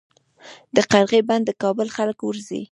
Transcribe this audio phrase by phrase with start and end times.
[0.75, 2.61] د قرغې بند د کابل خلک ورځي